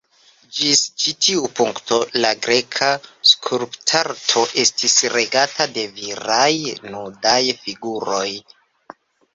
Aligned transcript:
Ĝis 0.59 0.79
ĉi 1.01 1.11
tiu 1.25 1.49
punkto, 1.59 1.99
la 2.23 2.31
greka 2.47 2.87
skulptarto 3.33 4.43
estis 4.65 4.99
regata 5.19 5.69
de 5.77 5.85
viraj 6.01 6.51
nudaj 6.95 7.41
figuroj. 7.65 8.29